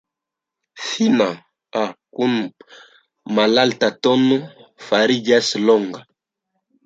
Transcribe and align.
Fina 0.85 1.27
"a" 1.81 1.83
kun 2.19 2.33
malalta 3.39 3.91
tono 4.07 4.39
fariĝas 4.87 5.51
longa. 5.69 6.05